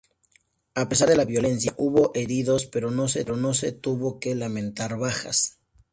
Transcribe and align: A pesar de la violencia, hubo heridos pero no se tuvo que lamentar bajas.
A 0.73 0.89
pesar 0.89 1.09
de 1.09 1.15
la 1.15 1.25
violencia, 1.25 1.75
hubo 1.77 2.09
heridos 2.15 2.65
pero 2.65 2.89
no 2.89 3.07
se 3.07 3.25
tuvo 3.71 4.19
que 4.19 4.33
lamentar 4.33 4.97
bajas. 4.97 5.59